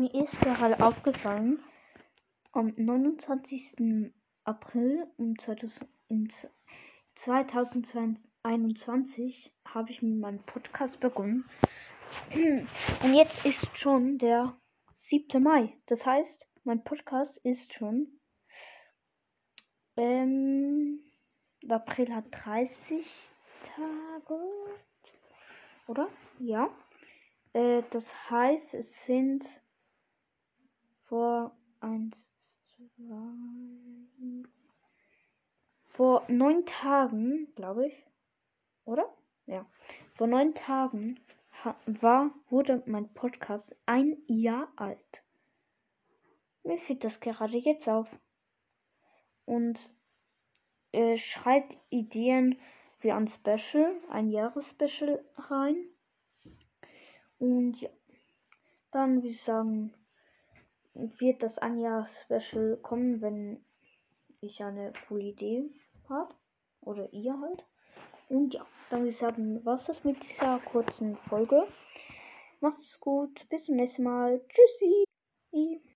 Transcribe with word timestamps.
Mir 0.00 0.14
ist 0.14 0.40
gerade 0.40 0.78
aufgefallen, 0.78 1.58
am 2.52 2.72
29. 2.76 4.12
April 4.44 5.08
im 5.18 5.36
2021 7.16 9.52
habe 9.64 9.90
ich 9.90 10.00
mit 10.00 10.20
meinem 10.20 10.44
Podcast 10.44 11.00
begonnen. 11.00 11.50
Und 13.02 13.12
jetzt 13.12 13.44
ist 13.44 13.58
schon 13.76 14.18
der 14.18 14.56
7. 14.94 15.42
Mai. 15.42 15.76
Das 15.86 16.06
heißt, 16.06 16.46
mein 16.62 16.84
Podcast 16.84 17.36
ist 17.38 17.72
schon. 17.72 18.20
Ähm, 19.96 21.00
April 21.68 22.14
hat 22.14 22.26
30 22.30 23.04
Tage. 23.64 24.38
Oder? 25.88 26.06
Ja. 26.38 26.70
Äh, 27.52 27.82
das 27.90 28.30
heißt, 28.30 28.74
es 28.74 29.04
sind 29.04 29.44
vor 31.08 31.56
eins, 31.80 32.16
zwei, 32.66 34.44
vor 35.86 36.24
neun 36.28 36.66
Tagen, 36.66 37.52
glaube 37.54 37.88
ich, 37.88 38.06
oder? 38.84 39.08
Ja, 39.46 39.66
vor 40.14 40.26
neun 40.26 40.54
Tagen 40.54 41.18
war, 41.86 42.30
wurde 42.50 42.82
mein 42.86 43.12
Podcast 43.14 43.74
ein 43.86 44.18
Jahr 44.26 44.70
alt. 44.76 45.24
Mir 46.62 46.78
fällt 46.78 47.04
das 47.04 47.20
gerade 47.20 47.56
jetzt 47.56 47.88
auf. 47.88 48.08
Und 49.46 49.78
äh, 50.92 51.16
schreibt 51.16 51.74
Ideen 51.88 52.58
für 52.98 53.14
ein 53.14 53.28
Special, 53.28 53.96
ein 54.10 54.28
Jahresspecial 54.28 55.24
rein. 55.36 55.76
Und 57.38 57.80
ja, 57.80 57.88
dann 58.90 59.16
würde 59.16 59.28
ich 59.28 59.42
sagen, 59.42 59.94
wird 61.18 61.42
das 61.42 61.58
Anja-Special 61.58 62.78
kommen, 62.82 63.20
wenn 63.20 63.64
ich 64.40 64.62
eine 64.62 64.92
coole 65.06 65.24
Idee 65.24 65.70
habe. 66.08 66.34
Oder 66.80 67.12
ihr 67.12 67.38
halt. 67.40 67.64
Und 68.28 68.54
ja, 68.54 68.66
dann 68.90 69.00
würde 69.00 69.10
ich 69.10 69.18
sagen, 69.18 69.64
was 69.64 69.84
das 69.84 70.04
mit 70.04 70.16
dieser 70.22 70.58
kurzen 70.60 71.16
Folge. 71.28 71.66
Macht's 72.60 72.98
gut, 73.00 73.48
bis 73.48 73.64
zum 73.64 73.76
nächsten 73.76 74.02
Mal. 74.02 74.40
Tschüssi. 74.48 75.80